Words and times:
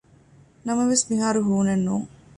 ނަމަވެސް 0.67 1.05
މިހާރު 1.09 1.41
ހޫނެއް 1.49 1.83
ނޫން 1.87 2.07